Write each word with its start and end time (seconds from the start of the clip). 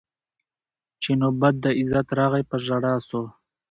چي 1.01 1.11
نوبت 1.21 1.55
د 1.63 1.65
عزت 1.79 2.07
راغی 2.19 2.43
په 2.49 2.55
ژړا 2.65 2.93
سو 3.07 3.21